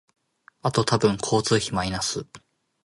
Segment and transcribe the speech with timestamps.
[0.63, 2.25] あと多分交通費マイナス